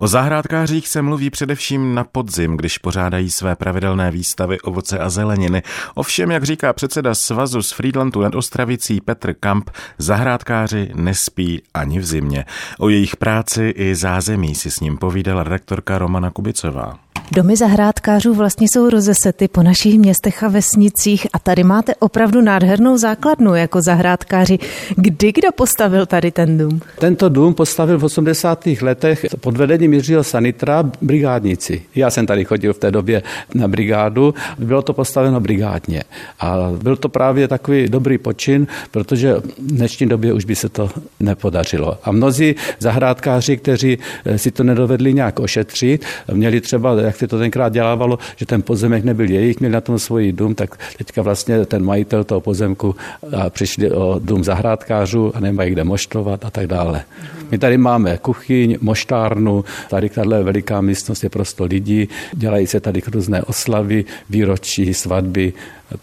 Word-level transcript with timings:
O 0.00 0.06
zahrádkářích 0.06 0.88
se 0.88 1.02
mluví 1.02 1.30
především 1.30 1.94
na 1.94 2.04
podzim, 2.04 2.56
když 2.56 2.78
pořádají 2.78 3.30
své 3.30 3.56
pravidelné 3.56 4.10
výstavy 4.10 4.60
ovoce 4.60 4.98
a 4.98 5.10
zeleniny. 5.10 5.62
Ovšem, 5.94 6.30
jak 6.30 6.44
říká 6.44 6.72
předseda 6.72 7.14
svazu 7.14 7.62
z 7.62 7.72
Friedlandu 7.72 8.20
nad 8.20 8.34
Ostravicí 8.34 9.00
Petr 9.00 9.34
Kamp, 9.34 9.70
zahrádkáři 9.98 10.90
nespí 10.94 11.62
ani 11.74 11.98
v 11.98 12.06
zimě. 12.06 12.44
O 12.78 12.88
jejich 12.88 13.16
práci 13.16 13.74
i 13.76 13.94
zázemí 13.94 14.54
si 14.54 14.70
s 14.70 14.80
ním 14.80 14.98
povídala 14.98 15.42
redaktorka 15.42 15.98
Romana 15.98 16.30
Kubicová. 16.30 17.05
Domy 17.32 17.56
zahrádkářů 17.56 18.34
vlastně 18.34 18.66
jsou 18.70 18.90
rozesety 18.90 19.48
po 19.48 19.62
našich 19.62 19.98
městech 19.98 20.42
a 20.42 20.48
vesnicích 20.48 21.26
a 21.32 21.38
tady 21.38 21.64
máte 21.64 21.94
opravdu 21.94 22.40
nádhernou 22.42 22.98
základnu 22.98 23.54
jako 23.54 23.82
zahrádkáři. 23.82 24.58
Kdy 24.96 25.32
kdo 25.32 25.52
postavil 25.54 26.06
tady 26.06 26.30
ten 26.30 26.58
dům? 26.58 26.80
Tento 26.98 27.28
dům 27.28 27.54
postavil 27.54 27.98
v 27.98 28.04
80. 28.04 28.66
letech 28.82 29.26
pod 29.40 29.56
vedením 29.56 29.92
Jiřího 29.92 30.24
Sanitra 30.24 30.90
brigádníci. 31.02 31.82
Já 31.94 32.10
jsem 32.10 32.26
tady 32.26 32.44
chodil 32.44 32.72
v 32.72 32.78
té 32.78 32.90
době 32.90 33.22
na 33.54 33.68
brigádu. 33.68 34.34
Bylo 34.58 34.82
to 34.82 34.92
postaveno 34.92 35.40
brigádně. 35.40 36.02
A 36.40 36.56
byl 36.82 36.96
to 36.96 37.08
právě 37.08 37.48
takový 37.48 37.88
dobrý 37.88 38.18
počin, 38.18 38.66
protože 38.90 39.34
v 39.34 39.42
dnešní 39.58 40.06
době 40.06 40.32
už 40.32 40.44
by 40.44 40.56
se 40.56 40.68
to 40.68 40.90
nepodařilo. 41.20 41.98
A 42.02 42.12
mnozí 42.12 42.54
zahrádkáři, 42.78 43.56
kteří 43.56 43.98
si 44.36 44.50
to 44.50 44.62
nedovedli 44.62 45.14
nějak 45.14 45.40
ošetřit, 45.40 46.04
měli 46.32 46.60
třeba, 46.60 47.00
jak 47.00 47.15
se 47.18 47.28
to 47.28 47.38
tenkrát 47.38 47.72
dělávalo, 47.72 48.18
že 48.36 48.46
ten 48.46 48.62
pozemek 48.62 49.04
nebyl 49.04 49.30
jejich, 49.30 49.60
měli 49.60 49.72
na 49.72 49.80
tom 49.80 49.98
svůj 49.98 50.32
dům, 50.32 50.54
tak 50.54 50.78
teďka 50.98 51.22
vlastně 51.22 51.66
ten 51.66 51.84
majitel 51.84 52.24
toho 52.24 52.40
pozemku 52.40 52.96
a 53.36 53.50
přišli 53.50 53.90
o 53.90 54.20
dům 54.24 54.44
zahrádkářů 54.44 55.36
a 55.36 55.40
nemají 55.40 55.70
kde 55.70 55.84
moštovat 55.84 56.44
a 56.44 56.50
tak 56.50 56.66
dále. 56.66 57.04
My 57.50 57.58
tady 57.58 57.78
máme 57.78 58.18
kuchyň, 58.18 58.78
moštárnu, 58.80 59.64
tady 59.90 60.08
tahle 60.08 60.42
veliká 60.42 60.80
místnost 60.80 61.22
je 61.22 61.30
prostě 61.30 61.64
lidí, 61.64 62.08
dělají 62.32 62.66
se 62.66 62.80
tady 62.80 63.02
různé 63.12 63.42
oslavy, 63.42 64.04
výročí, 64.30 64.94
svatby, 64.94 65.52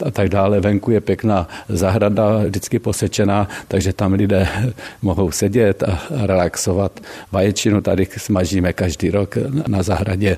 a 0.06 0.12
tak 0.12 0.30
dále. 0.30 0.60
Venku 0.60 0.92
je 0.92 1.02
pěkná 1.02 1.48
zahrada, 1.70 2.38
vždycky 2.38 2.80
posečená, 2.80 3.48
takže 3.68 3.94
tam 3.94 4.14
lidé 4.14 4.48
mohou 5.02 5.32
sedět 5.32 5.84
a 5.84 6.00
relaxovat. 6.26 7.00
Vaječinu 7.32 7.82
tady 7.82 8.08
smažíme 8.18 8.74
každý 8.74 9.10
rok 9.10 9.38
na 9.68 9.84
zahradě 9.84 10.38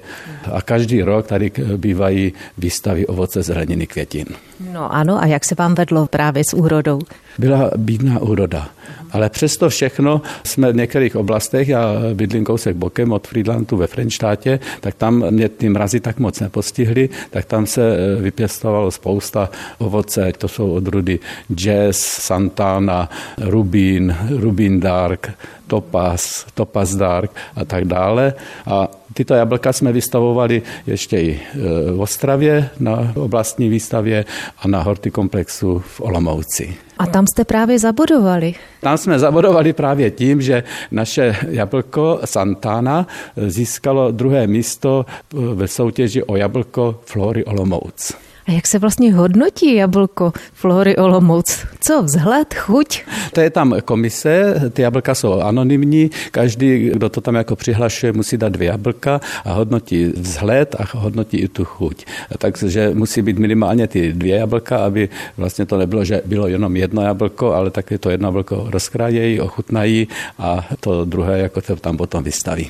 a 0.51 0.61
každý 0.61 1.01
rok 1.01 1.27
tady 1.27 1.51
bývají 1.77 2.33
výstavy 2.57 3.07
ovoce, 3.07 3.43
zeleniny, 3.43 3.87
květin. 3.87 4.25
No 4.73 4.93
ano, 4.93 5.21
a 5.21 5.25
jak 5.25 5.45
se 5.45 5.55
vám 5.55 5.75
vedlo 5.75 6.07
právě 6.07 6.43
s 6.43 6.53
úrodou? 6.53 6.99
Byla 7.37 7.71
bídná 7.77 8.19
úroda. 8.19 8.69
Ale 9.11 9.29
přesto 9.29 9.69
všechno 9.69 10.21
jsme 10.43 10.71
v 10.71 10.75
některých 10.75 11.15
oblastech, 11.15 11.67
já 11.69 11.93
bydlím 12.13 12.45
kousek 12.45 12.75
bokem 12.75 13.11
od 13.11 13.27
Friedlandu 13.27 13.77
ve 13.77 13.87
Frenštátě, 13.87 14.59
tak 14.81 14.95
tam 14.95 15.31
mě 15.31 15.49
ty 15.49 15.69
mrazy 15.69 15.99
tak 15.99 16.19
moc 16.19 16.39
nepostihly, 16.39 17.09
tak 17.29 17.45
tam 17.45 17.65
se 17.65 17.97
vypěstovalo 18.21 18.91
spousta 18.91 19.34
ovoce, 19.77 20.33
to 20.37 20.47
jsou 20.47 20.71
odrudy 20.71 21.19
Jazz, 21.55 21.97
Santana, 21.97 23.09
Rubín, 23.37 24.15
Rubín 24.29 24.79
Dark, 24.79 25.31
Topaz, 25.67 26.45
Topaz 26.53 26.95
Dark 26.95 27.31
a 27.55 27.65
tak 27.65 27.85
dále. 27.85 28.33
A 28.65 28.87
tyto 29.13 29.33
jablka 29.33 29.73
jsme 29.73 29.91
vystavovali 29.91 30.61
ještě 30.87 31.17
i 31.17 31.39
e, 31.39 31.57
v 31.91 32.01
Ostravě 32.01 32.69
na 32.79 33.13
oblastní 33.15 33.69
výstavě 33.69 34.25
a 34.59 34.67
na 34.67 34.81
hortikomplexu 34.81 35.79
v 35.79 36.01
Olomouci. 36.01 36.75
A 36.97 37.05
tam 37.07 37.27
jste 37.27 37.43
právě 37.45 37.79
zabodovali. 37.79 38.53
Tam 38.81 38.97
jsme 38.97 39.19
zabodovali 39.19 39.73
právě 39.73 40.11
tím, 40.11 40.41
že 40.41 40.63
naše 40.91 41.35
jablko 41.49 42.19
Santana 42.25 43.07
získalo 43.47 44.11
druhé 44.11 44.47
místo 44.47 45.05
ve 45.33 45.67
soutěži 45.67 46.23
o 46.23 46.35
jablko 46.35 46.99
Flory 47.05 47.45
Olomouc. 47.45 48.24
A 48.47 48.51
jak 48.51 48.67
se 48.67 48.79
vlastně 48.79 49.13
hodnotí 49.13 49.75
jablko 49.75 50.33
Flory 50.53 50.95
Olomouc? 50.95 51.65
Co, 51.79 52.03
vzhled, 52.03 52.53
chuť? 52.53 53.03
To 53.33 53.41
je 53.41 53.49
tam 53.49 53.75
komise, 53.85 54.61
ty 54.73 54.81
jablka 54.81 55.15
jsou 55.15 55.41
anonymní, 55.41 56.09
každý, 56.31 56.89
kdo 56.89 57.09
to 57.09 57.21
tam 57.21 57.35
jako 57.35 57.55
přihlašuje, 57.55 58.13
musí 58.13 58.37
dát 58.37 58.49
dvě 58.49 58.67
jablka 58.67 59.21
a 59.45 59.53
hodnotí 59.53 60.05
vzhled 60.05 60.75
a 60.79 60.97
hodnotí 60.97 61.37
i 61.37 61.47
tu 61.47 61.65
chuť. 61.65 62.05
Takže 62.37 62.91
musí 62.93 63.21
být 63.21 63.39
minimálně 63.39 63.87
ty 63.87 64.13
dvě 64.13 64.35
jablka, 64.35 64.77
aby 64.77 65.09
vlastně 65.37 65.65
to 65.65 65.77
nebylo, 65.77 66.05
že 66.05 66.21
bylo 66.25 66.47
jenom 66.47 66.75
jedno 66.75 67.01
jablko, 67.01 67.53
ale 67.53 67.71
taky 67.71 67.97
to 67.97 68.09
jedno 68.09 68.27
jablko 68.27 68.67
rozkrájejí, 68.69 69.39
ochutnají 69.39 70.07
a 70.39 70.65
to 70.79 71.05
druhé 71.05 71.39
jako 71.39 71.61
to 71.61 71.75
tam 71.75 71.97
potom 71.97 72.23
vystaví. 72.23 72.69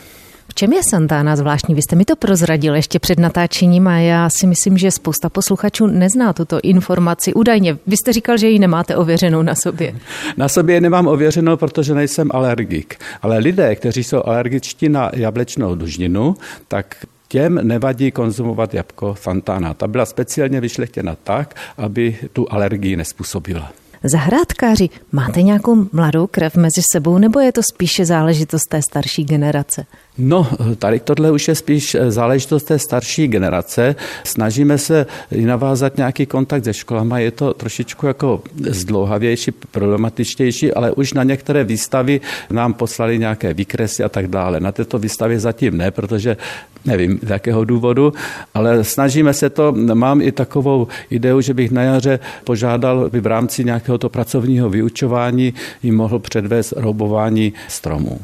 V 0.55 0.57
čem 0.57 0.73
je 0.73 0.81
Santana 0.89 1.35
zvláštní? 1.35 1.75
Vy 1.75 1.81
jste 1.81 1.95
mi 1.95 2.05
to 2.05 2.15
prozradil 2.15 2.75
ještě 2.75 2.99
před 2.99 3.19
natáčením 3.19 3.87
a 3.87 3.97
já 3.97 4.29
si 4.29 4.47
myslím, 4.47 4.77
že 4.77 4.91
spousta 4.91 5.29
posluchačů 5.29 5.87
nezná 5.87 6.33
tuto 6.33 6.59
informaci. 6.63 7.33
Údajně, 7.33 7.77
vy 7.87 7.97
jste 7.97 8.13
říkal, 8.13 8.37
že 8.37 8.47
ji 8.47 8.59
nemáte 8.59 8.95
ověřenou 8.95 9.41
na 9.41 9.55
sobě. 9.55 9.95
Na 10.37 10.49
sobě 10.49 10.81
nemám 10.81 11.07
ověřenou, 11.07 11.57
protože 11.57 11.93
nejsem 11.93 12.29
alergik. 12.33 12.99
Ale 13.21 13.37
lidé, 13.37 13.75
kteří 13.75 14.03
jsou 14.03 14.23
alergičtí 14.25 14.89
na 14.89 15.11
jablečnou 15.13 15.75
dužninu, 15.75 16.35
tak 16.67 16.95
těm 17.27 17.59
nevadí 17.67 18.11
konzumovat 18.11 18.73
jabko 18.73 19.15
Santana. 19.21 19.73
Ta 19.73 19.87
byla 19.87 20.05
speciálně 20.05 20.61
vyšlechtěna 20.61 21.15
tak, 21.23 21.55
aby 21.77 22.17
tu 22.33 22.47
alergii 22.49 22.95
nespůsobila. 22.95 23.71
Zahrádkáři, 24.03 24.89
máte 25.11 25.41
nějakou 25.41 25.87
mladou 25.91 26.27
krev 26.27 26.55
mezi 26.55 26.81
sebou, 26.91 27.17
nebo 27.17 27.39
je 27.39 27.51
to 27.51 27.61
spíše 27.63 28.05
záležitost 28.05 28.69
té 28.69 28.81
starší 28.81 29.23
generace? 29.23 29.85
No, 30.17 30.47
tady 30.79 30.99
tohle 30.99 31.31
už 31.31 31.47
je 31.47 31.55
spíš 31.55 31.97
záležitost 32.07 32.63
té 32.63 32.79
starší 32.79 33.27
generace. 33.27 33.95
Snažíme 34.23 34.77
se 34.77 35.05
navázat 35.45 35.97
nějaký 35.97 36.25
kontakt 36.25 36.63
se 36.63 36.73
školama. 36.73 37.19
Je 37.19 37.31
to 37.31 37.53
trošičku 37.53 38.07
jako 38.07 38.41
zdlouhavější, 38.69 39.51
problematičtější, 39.51 40.73
ale 40.73 40.91
už 40.91 41.13
na 41.13 41.23
některé 41.23 41.63
výstavy 41.63 42.21
nám 42.51 42.73
poslali 42.73 43.19
nějaké 43.19 43.53
výkresy 43.53 44.03
a 44.03 44.09
tak 44.09 44.27
dále. 44.27 44.59
Na 44.59 44.71
této 44.71 44.99
výstavě 44.99 45.39
zatím 45.39 45.77
ne, 45.77 45.91
protože 45.91 46.37
nevím 46.85 47.19
z 47.23 47.29
jakého 47.29 47.65
důvodu, 47.65 48.13
ale 48.53 48.83
snažíme 48.83 49.33
se 49.33 49.49
to. 49.49 49.71
Mám 49.93 50.21
i 50.21 50.31
takovou 50.31 50.87
ideu, 51.09 51.41
že 51.41 51.53
bych 51.53 51.71
na 51.71 51.81
jaře 51.81 52.19
požádal, 52.43 53.05
aby 53.05 53.19
v 53.19 53.27
rámci 53.27 53.63
nějakého 53.63 53.97
to 53.97 54.09
pracovního 54.09 54.69
vyučování 54.69 55.53
jim 55.83 55.95
mohl 55.95 56.19
předvést 56.19 56.73
roubování 56.77 57.53
stromů. 57.67 58.19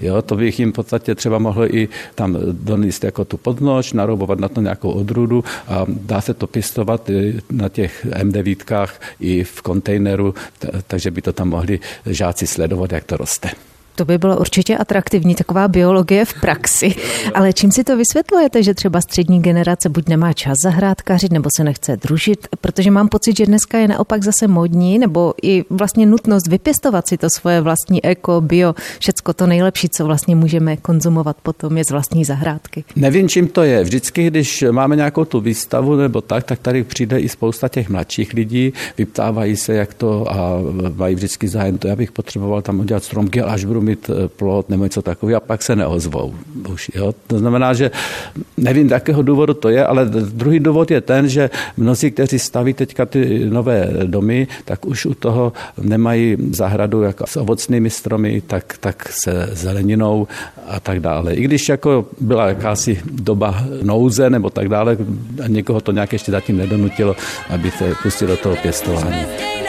Jo, 0.00 0.22
to 0.22 0.36
bych 0.36 0.58
jim 0.58 0.72
v 0.72 0.74
podstatě 0.74 1.14
třeba 1.14 1.38
mohl 1.38 1.66
i 1.66 1.88
tam 2.14 2.38
donést 2.52 3.04
jako 3.04 3.24
tu 3.24 3.36
podnož, 3.36 3.92
naroubovat 3.92 4.38
na 4.38 4.48
to 4.48 4.60
nějakou 4.60 4.90
odrůdu 4.90 5.44
a 5.68 5.86
dá 5.88 6.20
se 6.20 6.34
to 6.34 6.46
pěstovat 6.46 7.10
na 7.50 7.68
těch 7.68 8.06
M9 8.06 8.88
i 9.20 9.44
v 9.44 9.62
kontejneru, 9.62 10.34
takže 10.86 11.10
by 11.10 11.22
to 11.22 11.32
tam 11.32 11.48
mohli 11.48 11.80
žáci 12.06 12.46
sledovat, 12.46 12.92
jak 12.92 13.04
to 13.04 13.16
roste. 13.16 13.50
To 13.96 14.04
by 14.04 14.18
bylo 14.18 14.36
určitě 14.36 14.76
atraktivní, 14.76 15.34
taková 15.34 15.68
biologie 15.68 16.24
v 16.24 16.40
praxi. 16.40 16.94
Ale 17.34 17.52
čím 17.52 17.72
si 17.72 17.84
to 17.84 17.96
vysvětlujete, 17.96 18.62
že 18.62 18.74
třeba 18.74 19.00
střední 19.00 19.42
generace 19.42 19.88
buď 19.88 20.08
nemá 20.08 20.32
čas 20.32 20.54
zahrádkařit, 20.62 21.32
nebo 21.32 21.48
se 21.56 21.64
nechce 21.64 21.96
družit? 21.96 22.48
Protože 22.60 22.90
mám 22.90 23.08
pocit, 23.08 23.36
že 23.36 23.46
dneska 23.46 23.78
je 23.78 23.88
naopak 23.88 24.24
zase 24.24 24.48
modní, 24.48 24.98
nebo 24.98 25.34
i 25.42 25.64
vlastně 25.70 26.06
nutnost 26.06 26.46
vypěstovat 26.46 27.08
si 27.08 27.16
to 27.16 27.30
svoje 27.30 27.60
vlastní 27.60 28.04
eko, 28.04 28.40
bio, 28.40 28.74
všecko 28.98 29.32
to 29.32 29.46
nejlepší, 29.46 29.88
co 29.88 30.04
vlastně 30.04 30.36
můžeme 30.36 30.76
konzumovat 30.76 31.36
potom 31.42 31.78
je 31.78 31.84
z 31.84 31.90
vlastní 31.90 32.24
zahrádky. 32.24 32.84
Nevím, 32.96 33.28
čím 33.28 33.48
to 33.48 33.62
je. 33.62 33.84
Vždycky, 33.84 34.26
když 34.26 34.64
máme 34.70 34.96
nějakou 34.96 35.24
tu 35.24 35.40
výstavu 35.40 35.96
nebo 35.96 36.20
tak, 36.20 36.44
tak 36.44 36.58
tady 36.58 36.84
přijde 36.84 37.20
i 37.20 37.28
spousta 37.28 37.68
těch 37.68 37.88
mladších 37.88 38.32
lidí, 38.32 38.72
vyptávají 38.98 39.56
se, 39.56 39.74
jak 39.74 39.94
to 39.94 40.32
a 40.32 40.58
mají 40.94 41.14
vždycky 41.14 41.48
zájem. 41.48 41.78
To 41.78 41.88
já 41.88 41.96
bych 41.96 42.12
potřeboval 42.12 42.62
tam 42.62 42.80
udělat 42.80 43.04
stromky, 43.04 43.42
až 43.42 43.64
budu 43.64 43.80
mít 43.86 44.10
eh, 44.10 44.28
plot 44.28 44.68
nebo 44.68 44.84
něco 44.84 45.02
takového 45.02 45.36
a 45.36 45.40
pak 45.40 45.62
se 45.62 45.76
neozvou. 45.76 46.34
Už, 46.68 46.90
jo? 46.94 47.14
To 47.26 47.38
znamená, 47.38 47.74
že 47.74 47.90
nevím, 48.56 48.88
jakého 48.88 49.22
důvodu 49.22 49.54
to 49.54 49.68
je, 49.68 49.86
ale 49.86 50.04
druhý 50.06 50.60
důvod 50.60 50.90
je 50.90 51.00
ten, 51.00 51.28
že 51.28 51.50
mnozí, 51.76 52.10
kteří 52.10 52.38
staví 52.38 52.74
teďka 52.74 53.06
ty 53.06 53.46
nové 53.48 53.90
domy, 54.04 54.48
tak 54.64 54.86
už 54.86 55.06
u 55.06 55.14
toho 55.14 55.52
nemají 55.82 56.36
zahradu 56.50 57.02
jako 57.02 57.26
s 57.26 57.36
ovocnými 57.36 57.90
stromy, 57.90 58.42
tak, 58.46 58.78
tak 58.80 59.08
se 59.12 59.48
zeleninou 59.52 60.26
a 60.66 60.80
tak 60.80 61.00
dále. 61.00 61.34
I 61.34 61.42
když 61.42 61.68
jako 61.68 62.06
byla 62.20 62.48
jakási 62.48 63.00
doba 63.04 63.64
nouze 63.82 64.30
nebo 64.30 64.50
tak 64.50 64.68
dále, 64.68 64.96
a 65.44 65.48
někoho 65.48 65.80
to 65.80 65.92
nějak 65.92 66.12
ještě 66.12 66.32
zatím 66.32 66.56
nedonutilo, 66.56 67.16
aby 67.48 67.70
se 67.70 67.94
pustil 68.02 68.28
do 68.28 68.36
toho 68.36 68.56
pěstování. 68.56 69.65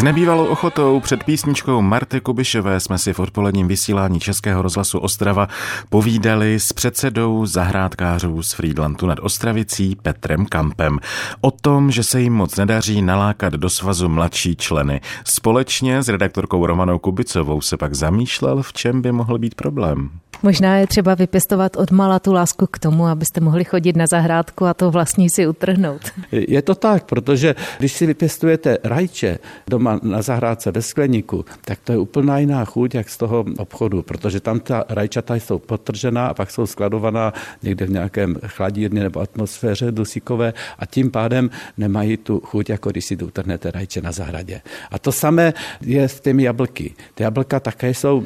S 0.00 0.02
nebývalou 0.02 0.46
ochotou 0.46 1.00
před 1.00 1.24
písničkou 1.24 1.80
Marty 1.80 2.20
Kubišové 2.20 2.80
jsme 2.80 2.98
si 2.98 3.12
v 3.12 3.20
odpoledním 3.20 3.68
vysílání 3.68 4.20
Českého 4.20 4.62
rozhlasu 4.62 4.98
Ostrava 4.98 5.48
povídali 5.88 6.60
s 6.60 6.72
předsedou 6.72 7.46
zahrádkářů 7.46 8.42
z 8.42 8.52
Friedlandu 8.52 9.06
nad 9.06 9.18
Ostravicí 9.22 9.96
Petrem 10.02 10.46
Kampem 10.46 10.98
o 11.40 11.50
tom, 11.50 11.90
že 11.90 12.02
se 12.02 12.20
jim 12.20 12.32
moc 12.32 12.56
nedaří 12.56 13.02
nalákat 13.02 13.52
do 13.52 13.70
svazu 13.70 14.08
mladší 14.08 14.56
členy. 14.56 15.00
Společně 15.24 16.02
s 16.02 16.08
redaktorkou 16.08 16.66
Romanou 16.66 16.98
Kubicovou 16.98 17.60
se 17.60 17.76
pak 17.76 17.94
zamýšlel, 17.94 18.62
v 18.62 18.72
čem 18.72 19.02
by 19.02 19.12
mohl 19.12 19.38
být 19.38 19.54
problém. 19.54 20.10
Možná 20.42 20.76
je 20.76 20.86
třeba 20.86 21.14
vypěstovat 21.14 21.76
od 21.76 21.90
mala 21.90 22.18
tu 22.18 22.32
lásku 22.32 22.66
k 22.66 22.78
tomu, 22.78 23.06
abyste 23.06 23.40
mohli 23.40 23.64
chodit 23.64 23.96
na 23.96 24.04
zahrádku 24.10 24.66
a 24.66 24.74
to 24.74 24.90
vlastní 24.90 25.30
si 25.30 25.46
utrhnout. 25.46 26.00
Je 26.32 26.62
to 26.62 26.74
tak, 26.74 27.04
protože 27.04 27.54
když 27.78 27.92
si 27.92 28.06
vypěstujete 28.06 28.78
rajče 28.84 29.38
doma 29.70 29.89
na 30.02 30.22
zahrádce 30.22 30.70
ve 30.70 30.82
skleníku, 30.82 31.44
tak 31.64 31.78
to 31.84 31.92
je 31.92 31.98
úplná 31.98 32.38
jiná 32.38 32.64
chuť, 32.64 32.94
jak 32.94 33.08
z 33.08 33.16
toho 33.16 33.44
obchodu, 33.58 34.02
protože 34.02 34.40
tam 34.40 34.60
ta 34.60 34.84
rajčata 34.88 35.34
jsou 35.34 35.58
potržená 35.58 36.26
a 36.26 36.34
pak 36.34 36.50
jsou 36.50 36.66
skladovaná 36.66 37.32
někde 37.62 37.86
v 37.86 37.90
nějakém 37.90 38.36
chladírně 38.46 39.02
nebo 39.02 39.20
atmosféře 39.20 39.92
dusíkové 39.92 40.52
a 40.78 40.86
tím 40.86 41.10
pádem 41.10 41.50
nemají 41.78 42.16
tu 42.16 42.40
chuť, 42.40 42.70
jako 42.70 42.90
když 42.90 43.04
si 43.04 43.16
utrhnete 43.16 43.70
rajče 43.70 44.00
na 44.00 44.12
zahradě. 44.12 44.60
A 44.90 44.98
to 44.98 45.12
samé 45.12 45.54
je 45.80 46.08
s 46.08 46.20
těmi 46.20 46.42
jablky. 46.42 46.94
Ty 47.14 47.22
jablka 47.22 47.60
také 47.60 47.94
jsou, 47.94 48.22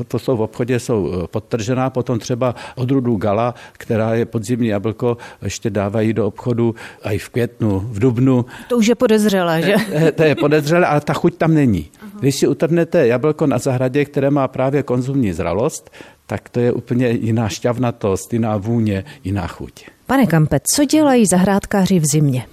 eh, 0.00 0.04
to 0.04 0.18
jsou 0.18 0.36
v 0.36 0.42
obchodě, 0.42 0.80
jsou 0.80 1.12
eh, 1.12 1.26
podtržená, 1.26 1.90
potom 1.90 2.18
třeba 2.18 2.54
odrudu 2.76 3.16
gala, 3.16 3.54
která 3.72 4.14
je 4.14 4.24
podzimní 4.26 4.68
jablko, 4.68 5.16
ještě 5.42 5.70
dávají 5.70 6.12
do 6.12 6.26
obchodu 6.26 6.74
i 7.02 7.18
v 7.18 7.28
květnu, 7.28 7.78
v 7.78 7.98
dubnu. 7.98 8.44
To 8.68 8.76
už 8.76 8.86
je 8.86 8.94
podezřelé, 8.94 9.62
že? 9.62 9.74
Eh, 9.92 10.12
to 10.12 10.22
je 10.22 10.34
podezřelé, 10.34 10.86
ale 11.00 11.06
ta 11.06 11.14
chuť 11.16 11.36
tam 11.36 11.54
není. 11.54 11.88
Když 12.20 12.34
si 12.36 12.46
utrhnete 12.46 13.06
jablko 13.06 13.46
na 13.46 13.58
zahradě, 13.58 14.04
které 14.04 14.30
má 14.30 14.48
právě 14.48 14.82
konzumní 14.82 15.32
zralost, 15.32 15.90
tak 16.26 16.48
to 16.48 16.60
je 16.60 16.72
úplně 16.72 17.08
jiná 17.08 17.48
šťavnatost, 17.48 18.32
jiná 18.32 18.56
vůně, 18.56 19.04
jiná 19.24 19.46
chuť. 19.46 19.88
Pane 20.06 20.26
Kampe, 20.26 20.60
co 20.74 20.84
dělají 20.84 21.26
zahrádkáři 21.26 21.98
v 21.98 22.06
zimě? 22.06 22.46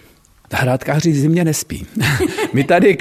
Hrádkáři 0.53 1.13
zimě 1.13 1.43
nespí. 1.43 1.85
My 2.53 2.63
tady 2.63 2.97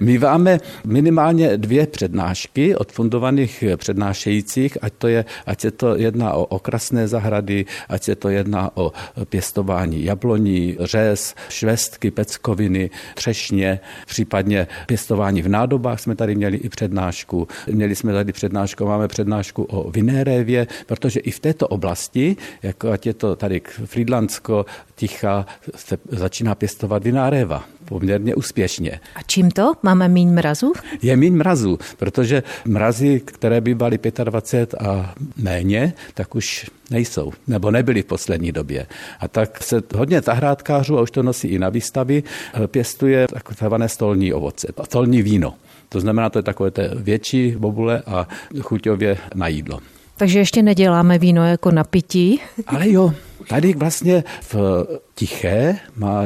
míváme 0.00 0.58
minimálně 0.84 1.56
dvě 1.56 1.86
přednášky 1.86 2.76
od 2.76 2.92
fundovaných 2.92 3.64
přednášejících, 3.76 4.78
ať, 4.82 4.92
to 4.98 5.08
je, 5.08 5.24
ať 5.46 5.60
se 5.60 5.70
to 5.70 5.96
jedná 5.96 6.32
o 6.32 6.44
okrasné 6.44 7.08
zahrady, 7.08 7.64
ať 7.88 8.02
se 8.02 8.16
to 8.16 8.28
jedná 8.28 8.70
o 8.74 8.92
pěstování 9.24 10.04
jabloní, 10.04 10.76
řez, 10.80 11.34
švestky, 11.48 12.10
peckoviny, 12.10 12.90
třešně, 13.14 13.80
případně 14.06 14.66
pěstování 14.86 15.42
v 15.42 15.48
nádobách 15.48 16.00
jsme 16.00 16.16
tady 16.16 16.34
měli 16.34 16.56
i 16.56 16.68
přednášku. 16.68 17.48
Měli 17.66 17.96
jsme 17.96 18.12
tady 18.12 18.32
přednášku, 18.32 18.86
máme 18.86 19.08
přednášku 19.08 19.62
o 19.62 19.90
vinérévě, 19.90 20.66
protože 20.86 21.20
i 21.20 21.30
v 21.30 21.40
této 21.40 21.68
oblasti, 21.68 22.36
jako 22.62 22.90
ať 22.90 23.06
je 23.06 23.14
to 23.14 23.36
tady 23.36 23.60
Friedlandsko, 23.84 24.66
Ticha, 24.94 25.46
se 25.76 25.98
začíná 26.08 26.54
pěstovat 26.54 26.79
pěstovat 26.80 27.04
vináréva 27.04 27.64
poměrně 27.84 28.34
úspěšně. 28.34 29.00
A 29.14 29.22
čím 29.26 29.50
to? 29.50 29.72
Máme 29.82 30.08
míň 30.08 30.28
mrazů? 30.32 30.72
Je 31.02 31.16
míň 31.16 31.36
mrazů, 31.36 31.78
protože 31.96 32.42
mrazy, 32.64 33.20
které 33.20 33.60
by 33.60 33.74
byly 33.74 33.98
25 34.24 34.74
a 34.80 35.14
méně, 35.36 35.92
tak 36.14 36.34
už 36.34 36.70
nejsou, 36.90 37.32
nebo 37.46 37.70
nebyly 37.70 38.02
v 38.02 38.04
poslední 38.04 38.52
době. 38.52 38.86
A 39.20 39.28
tak 39.28 39.62
se 39.62 39.82
hodně 39.96 40.20
zahrádkářů, 40.20 40.98
a 40.98 41.02
už 41.02 41.10
to 41.10 41.22
nosí 41.22 41.48
i 41.48 41.58
na 41.58 41.68
výstavy, 41.68 42.22
pěstuje 42.66 43.28
takové 43.28 43.88
stolní 43.88 44.32
ovoce, 44.32 44.72
stolní 44.84 45.22
víno. 45.22 45.54
To 45.88 46.00
znamená, 46.00 46.30
to 46.30 46.38
je 46.38 46.42
takové 46.42 46.70
té 46.70 46.90
větší 46.94 47.56
bobule 47.58 48.02
a 48.06 48.28
chuťově 48.60 49.18
na 49.34 49.48
jídlo. 49.48 49.80
Takže 50.16 50.38
ještě 50.38 50.62
neděláme 50.62 51.18
víno 51.18 51.44
jako 51.46 51.70
na 51.70 51.84
pití. 51.84 52.40
Ale 52.66 52.90
jo, 52.90 53.12
tady 53.48 53.74
vlastně 53.74 54.24
v 54.42 54.86
Tiché 55.14 55.78
má 55.96 56.24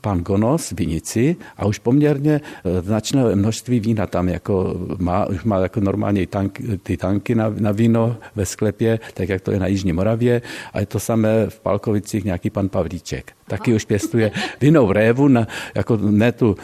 pan 0.00 0.20
Gonos 0.20 0.70
vinici 0.70 1.36
a 1.56 1.66
už 1.66 1.78
poměrně 1.78 2.40
e, 2.64 2.82
značné 2.82 3.36
množství 3.36 3.80
vína 3.80 4.06
tam 4.06 4.28
jako 4.28 4.74
má, 4.98 5.26
už 5.26 5.44
má 5.44 5.58
jako 5.58 5.80
normálně 5.80 6.26
tank, 6.26 6.60
ty 6.82 6.96
tanky 6.96 7.34
na, 7.34 7.54
na 7.58 7.72
víno 7.72 8.16
ve 8.34 8.46
sklepě, 8.46 9.00
tak 9.14 9.28
jak 9.28 9.40
to 9.40 9.50
je 9.50 9.58
na 9.58 9.66
Jižní 9.66 9.92
Moravě 9.92 10.42
a 10.72 10.80
je 10.80 10.86
to 10.86 11.00
samé 11.00 11.46
v 11.48 11.60
Palkovicích 11.60 12.24
nějaký 12.24 12.50
pan 12.50 12.68
Pavlíček. 12.68 13.32
Taky 13.46 13.74
už 13.74 13.84
pěstuje 13.84 14.30
vinou 14.60 14.92
révu, 14.92 15.28
na, 15.28 15.46
jako 15.74 15.96
ne, 15.96 16.32
tu, 16.32 16.56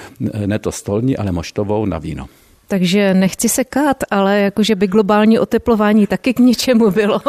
ne 0.47 0.59
to 0.59 0.73
stolní, 0.73 1.17
ale 1.17 1.33
moštovou 1.33 1.87
na 1.87 1.99
víno. 1.99 2.29
Takže 2.71 3.15
nechci 3.15 3.49
se 3.49 3.65
kát, 3.65 3.97
ale 4.11 4.41
jakože 4.41 4.75
by 4.75 4.87
globální 4.87 5.39
oteplování 5.39 6.07
taky 6.07 6.35
k 6.35 6.39
ničemu 6.39 6.91
bylo. 6.91 7.21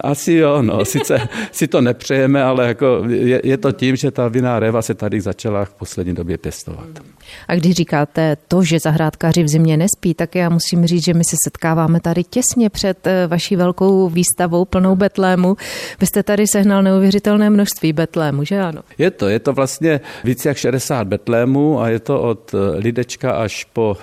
Asi 0.00 0.32
jo, 0.32 0.62
no, 0.62 0.84
sice 0.84 1.28
si 1.52 1.68
to 1.68 1.80
nepřejeme, 1.80 2.42
ale 2.42 2.68
jako 2.68 3.02
je, 3.08 3.40
je 3.44 3.56
to 3.56 3.72
tím, 3.72 3.96
že 3.96 4.10
ta 4.10 4.28
vinná 4.28 4.58
reva 4.58 4.82
se 4.82 4.94
tady 4.94 5.20
začala 5.20 5.64
v 5.64 5.74
poslední 5.74 6.14
době 6.14 6.38
pěstovat. 6.38 6.86
A 7.48 7.54
když 7.54 7.74
říkáte 7.74 8.36
to, 8.48 8.62
že 8.62 8.80
zahrádkáři 8.80 9.42
v 9.42 9.48
zimě 9.48 9.76
nespí, 9.76 10.14
tak 10.14 10.34
já 10.34 10.48
musím 10.48 10.86
říct, 10.86 11.04
že 11.04 11.14
my 11.14 11.24
se 11.24 11.36
setkáváme 11.44 12.00
tady 12.00 12.24
těsně 12.24 12.70
před 12.70 13.06
eh, 13.06 13.26
vaší 13.26 13.56
velkou 13.56 14.08
výstavou 14.08 14.64
plnou 14.64 14.96
betlému. 14.96 15.56
Vy 16.00 16.06
jste 16.06 16.22
tady 16.22 16.44
sehnal 16.46 16.82
neuvěřitelné 16.82 17.50
množství 17.50 17.92
betlému, 17.92 18.44
že 18.44 18.60
ano? 18.60 18.82
Je 18.98 19.10
to, 19.10 19.28
je 19.28 19.38
to 19.38 19.52
vlastně 19.52 20.00
více 20.24 20.48
jak 20.48 20.56
60 20.56 21.06
betlémů 21.06 21.80
a 21.80 21.88
je 21.88 22.00
to 22.00 22.20
od 22.20 22.54
eh, 22.54 22.78
Lidečka 22.78 23.32
až 23.32 23.64
po 23.64 23.96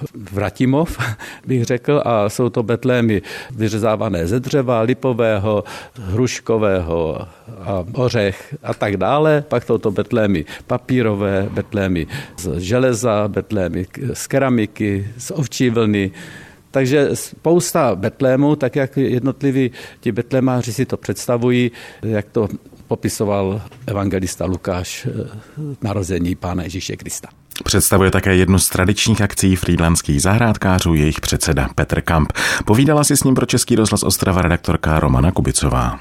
Vratimov, 0.63 0.97
bych 1.47 1.65
řekl, 1.65 2.01
a 2.05 2.29
jsou 2.29 2.49
to 2.49 2.63
betlémy 2.63 3.21
vyřezávané 3.51 4.27
ze 4.27 4.39
dřeva, 4.39 4.81
lipového, 4.81 5.63
hruškového 5.99 7.27
a 7.59 7.85
ořech 7.93 8.55
a 8.63 8.73
tak 8.73 8.97
dále. 8.97 9.43
Pak 9.47 9.63
jsou 9.63 9.77
to 9.77 9.91
betlémy 9.91 10.45
papírové, 10.67 11.49
betlémy 11.51 12.07
z 12.37 12.43
železa, 12.43 12.59
železa, 12.59 13.27
betlémy 13.27 13.87
z 14.13 14.27
keramiky, 14.27 15.07
z 15.17 15.31
ovčí 15.31 15.69
vlny. 15.69 16.11
Takže 16.71 17.09
spousta 17.13 17.95
betlémů, 17.95 18.55
tak 18.55 18.75
jak 18.75 18.97
jednotliví 18.97 19.71
ti 19.99 20.11
betlémáři 20.11 20.73
si 20.73 20.85
to 20.85 20.97
představují, 20.97 21.71
jak 22.03 22.25
to 22.31 22.47
popisoval 22.87 23.61
evangelista 23.87 24.45
Lukáš 24.45 25.05
eh, 25.05 25.11
narození 25.81 26.35
Pána 26.35 26.63
Ježíše 26.63 26.95
Krista. 26.95 27.42
Představuje 27.63 28.11
také 28.11 28.35
jednu 28.35 28.59
z 28.59 28.69
tradičních 28.69 29.21
akcí 29.21 29.55
frýdlanských 29.55 30.21
zahrádkářů, 30.21 30.93
jejich 30.93 31.21
předseda 31.21 31.69
Petr 31.75 32.01
Kamp. 32.01 32.33
Povídala 32.65 33.03
si 33.03 33.17
s 33.17 33.23
ním 33.23 33.35
pro 33.35 33.45
Český 33.45 33.75
rozhlas 33.75 34.03
Ostrava 34.03 34.41
redaktorka 34.41 34.99
Romana 34.99 35.31
Kubicová. 35.31 35.99